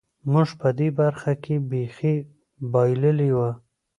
[0.31, 2.15] موږ په دې برخه کې بېخي
[2.71, 3.51] بایللې وه.